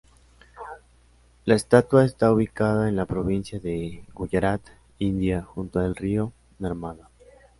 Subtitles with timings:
[1.45, 4.61] La estatua está ubicada en la provincia de Guyarat,
[4.97, 7.09] India, junto al río Narmada.